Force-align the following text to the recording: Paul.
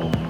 Paul. 0.00 0.29